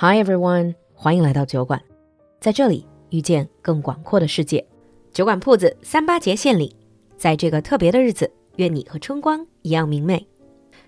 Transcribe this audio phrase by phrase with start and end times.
[0.00, 1.80] Hi everyone，欢迎来到酒馆，
[2.38, 4.64] 在这里遇见更广阔的世界。
[5.10, 6.76] 酒馆铺子三八节献礼，
[7.16, 10.24] 在这个特别的日子，愿你和春光一样明媚。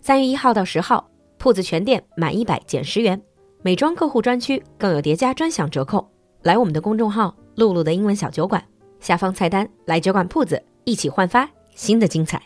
[0.00, 3.20] 三月一号到十号，铺子全店满一百减十元，
[3.62, 6.08] 美妆客户专区更有叠加专享折扣。
[6.42, 8.64] 来我们的公众号“露露的英文小酒馆”，
[9.00, 12.40] 下方菜单来酒馆铺子，一起焕发新的精彩。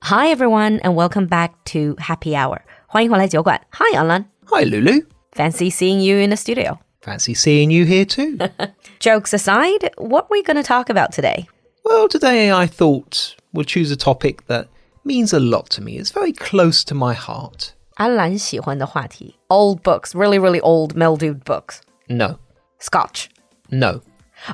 [0.00, 3.58] Hi everyone and welcome back to Happy Hour，欢迎回来酒馆。
[3.70, 4.26] Hi Alan。
[4.44, 5.06] Hi, Lulu.
[5.33, 6.79] Fancy seeing you in the studio.
[7.01, 8.37] Fancy seeing you here too.
[8.99, 11.47] Jokes aside, what are we going to talk about today?
[11.85, 14.67] well, today I thought we'll choose a topic that
[15.05, 15.97] means a lot to me.
[15.97, 17.73] It's very close to my heart.
[17.95, 21.79] 安兰喜欢的话题 Old books, really, really old, mildewed books.
[22.09, 22.37] No,
[22.79, 23.27] Scotch.
[23.71, 24.01] no,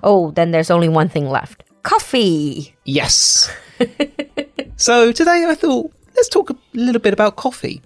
[0.02, 2.74] Oh, then there's only one thing left coffee.
[2.86, 3.50] yes.
[4.78, 7.82] so today I thought let's talk a little bit about coffee.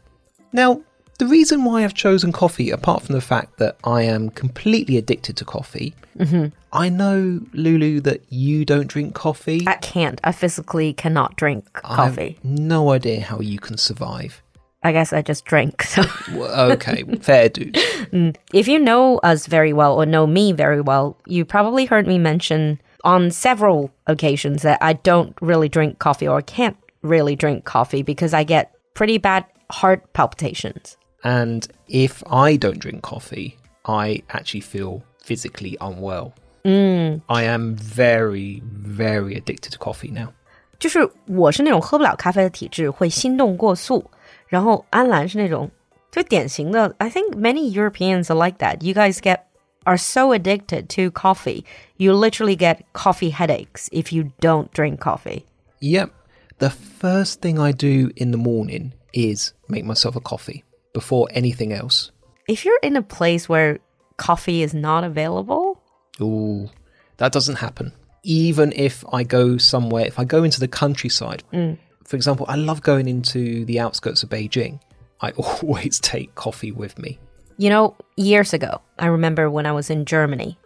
[0.51, 0.81] Now,
[1.18, 5.36] the reason why I've chosen coffee, apart from the fact that I am completely addicted
[5.38, 6.46] to coffee, mm-hmm.
[6.72, 9.64] I know, Lulu, that you don't drink coffee.
[9.66, 10.20] I can't.
[10.24, 12.38] I physically cannot drink coffee.
[12.42, 14.42] No idea how you can survive.
[14.82, 15.82] I guess I just drink.
[15.92, 16.02] So
[16.38, 17.74] okay, fair dude.
[18.12, 18.36] Mm.
[18.52, 22.18] if you know us very well or know me very well, you probably heard me
[22.18, 28.02] mention on several occasions that I don't really drink coffee or can't really drink coffee
[28.02, 30.98] because I get pretty bad heart palpitations.
[31.21, 36.33] And if I don't drink coffee, I actually feel physically unwell.
[36.65, 40.33] I am very, very addicted to coffee now.
[40.79, 44.09] 就是我是那种喝不了咖啡的体质，会心动过速。
[44.47, 45.69] 然后安兰是那种
[46.11, 46.93] 最典型的。
[46.99, 48.83] I think many Europeans are like that.
[48.83, 49.39] You guys get
[49.85, 51.63] are so addicted to coffee,
[51.95, 55.45] you literally get coffee headaches if you don't drink coffee.
[55.79, 56.11] Yep.
[56.59, 61.72] The first thing I do in the morning is make myself a coffee before anything
[61.72, 62.10] else.
[62.48, 63.78] If you're in a place where
[64.16, 65.82] coffee is not available,
[66.20, 66.68] Ooh,
[67.16, 67.92] that doesn't happen.
[68.22, 71.78] Even if I go somewhere, if I go into the countryside, mm.
[72.04, 74.80] for example, I love going into the outskirts of Beijing.
[75.20, 75.30] I
[75.62, 77.18] always take coffee with me.
[77.56, 80.58] You know, years ago, I remember when I was in Germany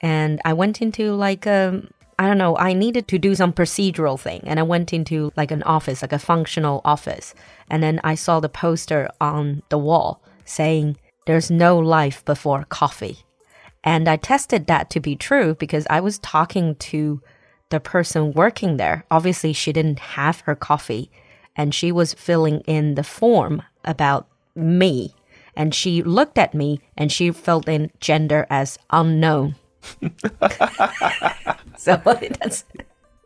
[0.00, 1.82] and I went into like a,
[2.18, 4.42] I don't know, I needed to do some procedural thing.
[4.44, 7.34] And I went into like an office, like a functional office.
[7.68, 13.18] And then I saw the poster on the wall saying, there's no life before coffee.
[13.82, 17.20] And I tested that to be true because I was talking to
[17.70, 19.04] the person working there.
[19.10, 21.10] Obviously, she didn't have her coffee
[21.56, 25.14] and she was filling in the form about me.
[25.56, 29.56] And she looked at me and she filled in gender as unknown.
[31.76, 31.96] so
[32.40, 32.64] that's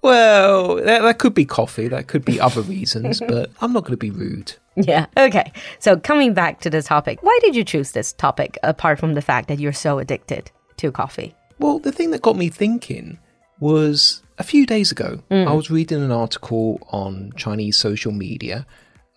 [0.03, 3.93] Well, that, that could be coffee, that could be other reasons, but I'm not going
[3.93, 4.55] to be rude.
[4.77, 5.07] yeah.
[5.17, 5.53] Okay.
[5.79, 9.23] So coming back to the topic, why did you choose this topic apart from the
[9.23, 11.35] fact that you're so addicted to coffee?
[11.59, 13.19] Well, the thing that got me thinking
[13.59, 15.49] was a few days ago, mm.
[15.49, 18.67] I was reading an article on Chinese social media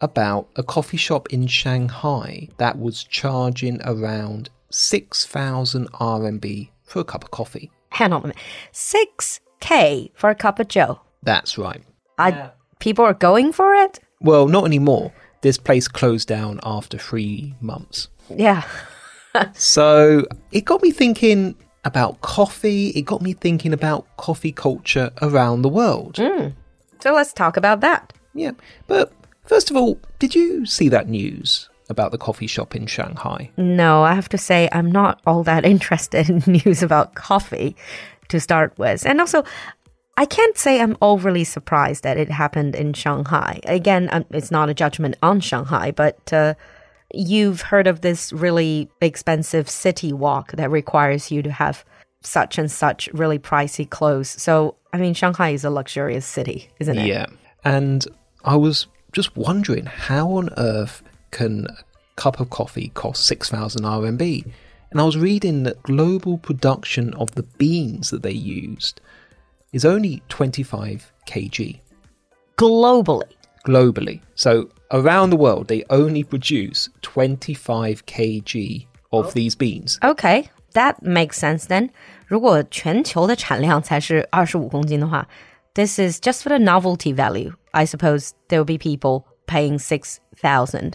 [0.01, 7.23] about a coffee shop in Shanghai that was charging around 6,000 RMB for a cup
[7.23, 7.71] of coffee.
[7.89, 8.37] Hang on a minute.
[8.73, 10.99] 6K for a cup of Joe.
[11.23, 11.81] That's right.
[12.17, 13.99] I, people are going for it?
[14.19, 15.13] Well, not anymore.
[15.41, 18.09] This place closed down after three months.
[18.29, 18.63] Yeah.
[19.53, 22.89] So it got me thinking about coffee.
[22.89, 26.17] It got me thinking about coffee culture around the world.
[26.17, 26.49] Hmm.
[26.99, 28.11] So let's talk about that.
[28.33, 28.51] Yeah.
[28.87, 29.13] But
[29.45, 33.51] first of all, did you see that news about the coffee shop in Shanghai?
[33.57, 37.75] No, I have to say I'm not all that interested in news about coffee
[38.29, 39.05] to start with.
[39.05, 39.43] And also,
[40.17, 43.59] I can't say I'm overly surprised that it happened in Shanghai.
[43.63, 46.55] Again, um, it's not a judgment on Shanghai, but uh,
[47.13, 51.85] you've heard of this really expensive city walk that requires you to have
[52.21, 54.29] such and such really pricey clothes.
[54.29, 57.07] So, I mean, Shanghai is a luxurious city, isn't it?
[57.07, 57.25] Yeah.
[57.63, 58.05] And
[58.43, 61.84] I was just wondering how on earth can a
[62.20, 64.44] cup of coffee cost 6,000 RMB?
[64.90, 69.00] And I was reading that global production of the beans that they used
[69.72, 71.80] is only 25 kg
[72.56, 73.24] Globally.
[73.66, 74.20] globally.
[74.34, 79.98] So around the world, they only produce 25 kg of these beans.
[80.02, 81.90] Okay, that makes sense then.
[82.26, 85.26] 如果全球的产量才是二十五公斤的话，
[85.74, 87.52] this is just for the novelty value.
[87.72, 90.92] I suppose there will be people paying six thousand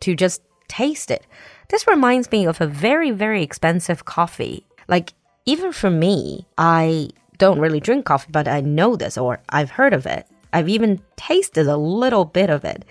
[0.00, 1.26] to just taste it.
[1.68, 4.64] This reminds me of a very very expensive coffee.
[4.88, 5.12] Like
[5.44, 9.92] even for me, I don't really drink coffee, but I know this or I've heard
[9.92, 10.26] of it.
[10.52, 12.84] I've even tasted a little bit of it.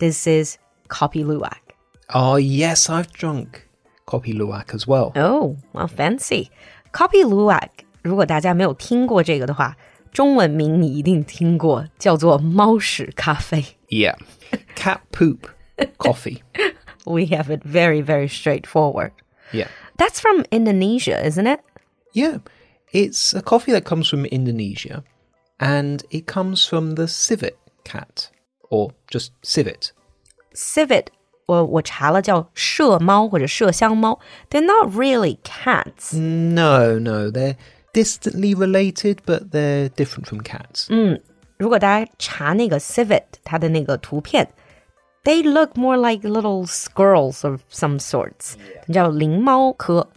[0.00, 0.58] This is
[0.88, 1.60] Kopi Luwak.
[2.12, 3.68] Oh, yes, I've drunk
[4.06, 5.12] Kopi Luwak as well.
[5.14, 6.50] Oh, well, fancy.
[6.92, 7.70] Kopi Luwak，
[8.02, 9.76] 如果大家没有听过这个的话，
[10.12, 13.64] 中文名你一定听过，叫做猫屎咖啡。
[13.88, 14.16] Yeah.
[14.74, 15.38] Cat poop
[15.98, 16.42] coffee.
[17.06, 19.12] We have it very, very straightforward.
[19.52, 19.68] Yeah.
[19.98, 21.60] That's from Indonesia, isn't it?
[22.12, 22.38] Yeah.
[22.92, 25.02] It's a coffee that comes from Indonesia
[25.58, 28.30] and it comes from the civet cat
[28.70, 29.92] or just civet.
[30.54, 31.08] Civet
[31.46, 34.18] 我我查了叫麝猫或者麝香猫，
[34.48, 36.16] they're not really cats.
[36.16, 37.56] No, no, they're
[37.92, 40.86] distantly related, but they're different from cats.
[41.58, 44.48] 如果大家查那个 civet 它的那个图片
[45.24, 48.56] ，they look more like little squirrels of some sorts，
[48.90, 50.08] 叫灵猫科，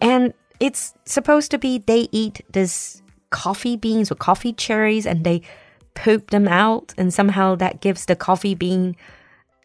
[0.00, 5.42] and it's supposed to be they eat this coffee beans or coffee cherries and they
[5.94, 8.96] poop them out, and somehow that gives the coffee bean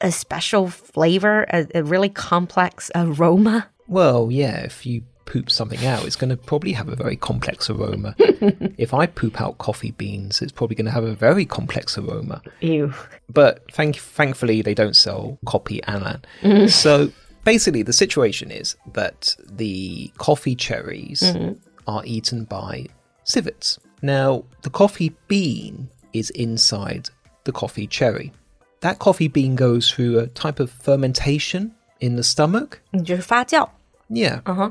[0.02, 3.68] a special flavor, a, a really complex aroma.
[3.88, 7.71] Well, yeah, if you poop something out, it's going to probably have a very complex
[7.71, 8.15] aroma.
[8.19, 12.43] if I poop out coffee beans, it's probably going to have a very complex aroma.
[12.61, 12.93] Ew.
[13.33, 16.71] But thank- thankfully, they don't sell Kopi Anlan.
[16.71, 17.11] so
[17.45, 21.53] basically, the situation is that the coffee cherries mm-hmm.
[21.87, 22.87] are eaten by
[23.25, 23.79] civets.
[24.03, 27.11] Now, the coffee bean is inside
[27.45, 28.33] the coffee cherry.
[28.81, 32.81] That coffee bean goes through a type of fermentation in the stomach.
[32.91, 33.69] 你就是发酵。
[34.11, 34.43] Yeah.
[34.45, 34.71] Uh-huh.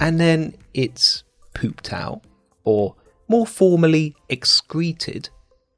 [0.00, 1.22] And then it's
[1.54, 2.22] pooped out,
[2.64, 2.96] or
[3.28, 5.28] more formally excreted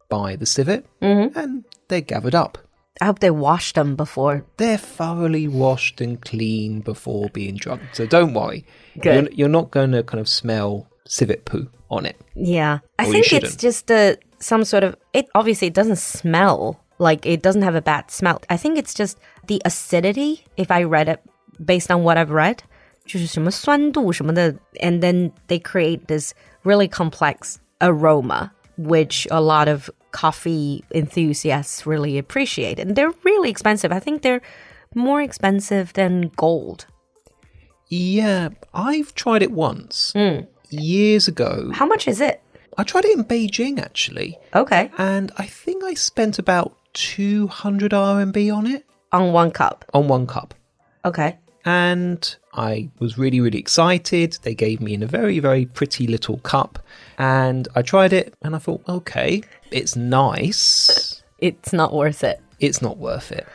[0.08, 1.36] by the civet, mm-hmm.
[1.38, 2.58] and they're gathered up.
[3.00, 4.44] I hope they washed them before.
[4.58, 7.82] They're thoroughly washed and clean before being drunk.
[7.94, 8.64] So don't worry.
[8.94, 9.34] You're, Good.
[9.36, 12.20] you're not going to kind of smell civet poo on it.
[12.34, 12.78] Yeah.
[12.98, 17.42] I think it's just a, some sort of, it obviously it doesn't smell like it
[17.42, 18.40] doesn't have a bad smell.
[18.48, 21.20] I think it's just the acidity, if I read it
[21.64, 22.62] based on what I've read,
[23.05, 26.33] 就是什么酸度什么的, and then they create this
[26.63, 32.79] really complex aroma, which a lot of coffee enthusiasts really appreciate.
[32.79, 33.91] And they're really expensive.
[33.91, 34.41] I think they're
[34.93, 36.85] more expensive than gold.
[37.89, 40.13] Yeah, I've tried it once.
[40.69, 41.71] Years ago.
[41.73, 42.41] How much is it?
[42.77, 44.37] I tried it in Beijing, actually.
[44.53, 44.91] Okay.
[44.97, 49.85] And I think I spent about 200 RMB on it, On one cup.
[49.93, 50.53] on one cup.
[51.05, 51.37] Okay.
[51.64, 54.38] and I was really, really excited.
[54.42, 56.78] They gave me in a very, very pretty little cup,
[57.18, 61.22] and I tried it, and I thought, okay, it's nice.
[61.38, 62.40] It's not worth it.
[62.60, 63.46] It's not worth it.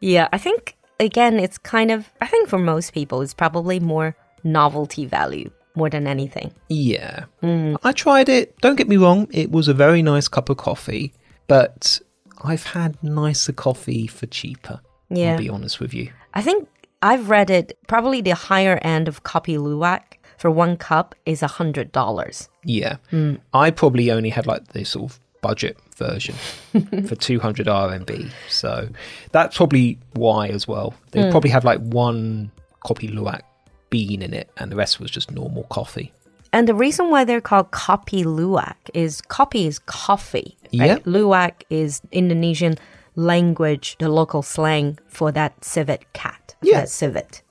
[0.00, 2.10] Yeah, I think again, it's kind of.
[2.20, 6.52] I think for most people, it's probably more novelty value more than anything.
[6.68, 7.24] Yeah.
[7.42, 7.78] Mm.
[7.84, 8.58] I tried it.
[8.60, 11.14] Don't get me wrong, it was a very nice cup of coffee,
[11.46, 12.00] but
[12.42, 14.80] I've had nicer coffee for cheaper.
[15.08, 15.32] Yeah.
[15.32, 16.10] I'll be honest with you.
[16.34, 16.68] I think
[17.02, 17.78] I've read it.
[17.86, 22.48] Probably the higher end of Kopi Luwak for one cup is a hundred dollars.
[22.64, 22.96] Yeah.
[23.10, 23.36] Hmm.
[23.52, 26.34] I probably only had like the sort of budget version
[27.06, 28.30] for 200 RMB.
[28.48, 28.88] So
[29.32, 30.94] that's probably why as well.
[31.12, 31.30] They hmm.
[31.30, 32.50] probably had like one
[32.84, 33.42] Kopi Luwak
[33.90, 36.12] bean in it and the rest was just normal coffee.
[36.52, 40.56] And the reason why they're called Kopi Luwak is Kopi is coffee.
[40.72, 40.86] Right?
[40.86, 41.04] Yep.
[41.04, 42.78] Luwak is Indonesian
[43.16, 46.47] language, the local slang for that civet cat.
[46.62, 46.84] Yeah.
[46.84, 47.42] Civet.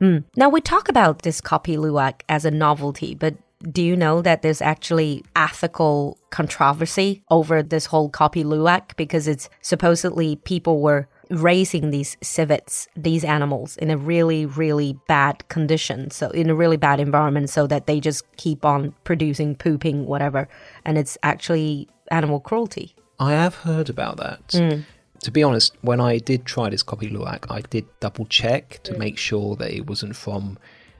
[0.00, 0.24] Mm.
[0.36, 3.34] Now we talk about this Kopi Luwak as a novelty, but
[3.70, 9.48] do you know that there's actually ethical controversy over this whole Kopi Luwak because it's
[9.60, 16.10] supposedly people were raising these civets, these animals, in a really, really bad condition.
[16.10, 20.48] So, in a really bad environment, so that they just keep on producing, pooping, whatever.
[20.84, 22.94] And it's actually animal cruelty.
[23.18, 24.84] I have heard about that
[25.22, 28.92] to be honest, when I did try this Kopi Luwak, I did double check to
[28.92, 28.98] mm.
[28.98, 30.58] make sure that it wasn't from,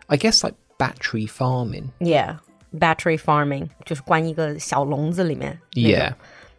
[0.09, 1.93] I guess, like battery farming.
[2.01, 2.39] Yeah,
[2.73, 3.71] battery farming.
[5.75, 6.15] Yeah.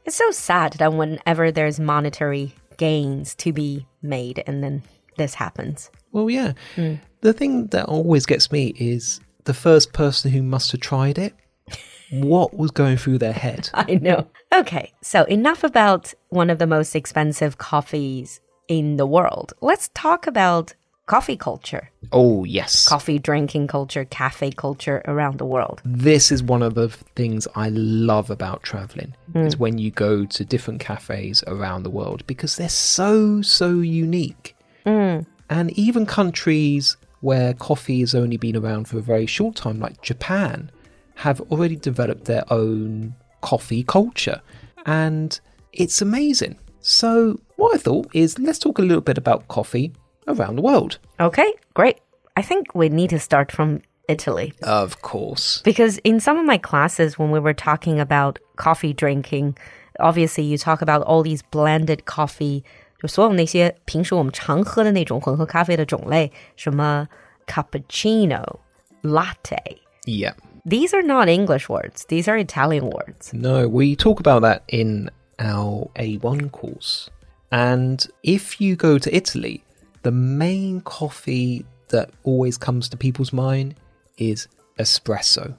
[0.05, 4.83] It's so sad that whenever there's monetary gains to be made and then
[5.17, 5.89] this happens.
[6.11, 6.53] Well, yeah.
[6.75, 6.99] Mm.
[7.21, 11.33] The thing that always gets me is the first person who must have tried it.
[12.11, 13.69] what was going through their head?
[13.73, 14.27] I know.
[14.53, 19.53] Okay, so enough about one of the most expensive coffees in the world.
[19.61, 20.73] Let's talk about
[21.05, 22.87] coffee culture, Oh, yes.
[22.87, 25.81] coffee drinking culture, cafe culture around the world.
[25.83, 29.13] This is one of the things I love about traveling.
[29.35, 29.59] Is hmm.
[29.59, 34.55] when you go to different cafes around the world because they're so so unique.
[34.85, 35.19] Hmm.
[35.49, 40.01] And even countries where coffee has only been around for a very short time like
[40.01, 40.71] Japan
[41.15, 44.41] have already developed their own coffee culture
[44.85, 45.39] and
[45.72, 46.56] it's amazing.
[46.80, 49.92] So what I thought is let's talk a little bit about coffee
[50.26, 50.98] around the world.
[51.18, 51.98] Okay, great.
[52.36, 54.52] I think we need to start from Italy.
[54.62, 55.60] Of course.
[55.62, 59.56] Because in some of my classes, when we were talking about coffee drinking,
[60.00, 62.62] obviously you talk about all these blended coffee，
[63.02, 67.08] 就所有那些平时我们常喝的那种混合咖啡的种类，什么
[67.46, 69.78] cappuccino、latte。
[70.06, 70.34] Yeah.
[70.64, 72.04] These are not English words.
[72.08, 73.32] These are Italian words.
[73.32, 75.10] No, we talk about that in
[75.43, 77.09] our A1 course.
[77.51, 79.63] And if you go to Italy,
[80.01, 83.75] the main coffee that always comes to people's mind
[84.17, 84.47] is
[84.79, 85.55] espresso.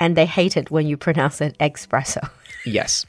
[0.00, 2.28] And they hate it when you pronounce it espresso.
[2.66, 3.04] Yes.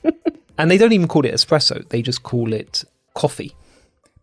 [0.58, 3.56] and they don't even call it espresso, they just call it coffee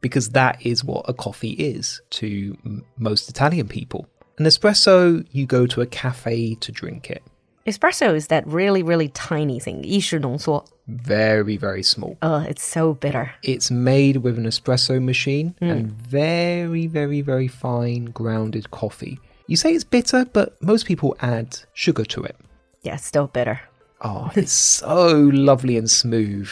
[0.03, 4.07] because that is what a coffee is to m- most Italian people.
[4.39, 7.23] An espresso, you go to a cafe to drink it.
[7.66, 9.84] Espresso is that really, really tiny thing.
[9.84, 10.64] 意式浓缩.
[10.88, 12.16] Very, very small.
[12.22, 13.32] Ugh, it's so bitter.
[13.44, 19.20] It's made with an espresso machine and very, very, very fine grounded coffee.
[19.48, 22.38] You say it's bitter, but most people add sugar to it.
[22.84, 23.60] Yeah, still bitter.
[24.02, 26.50] Oh, it's so lovely and smooth.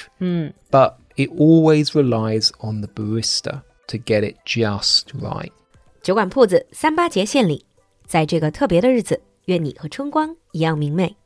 [0.70, 5.54] But it always relies on the barista to get it just right.
[6.02, 7.66] 酒馆铺子三八节献礼，
[8.06, 11.17] 在这个特别的日子， 愿你和春光一样明媚。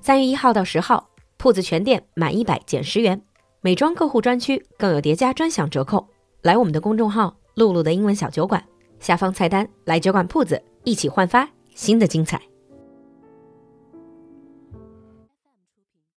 [0.00, 3.22] 三月一号到十号，铺子全店满一百减十元，
[3.60, 6.06] 美妆客户专区更有叠加专享折扣。
[6.42, 8.64] 来我们的公众号“露露的英文小酒馆”，
[8.98, 12.51] 下方菜单来酒馆铺子，一起焕发新的精彩。